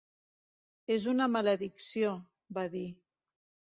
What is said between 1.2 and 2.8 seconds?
maledicció", va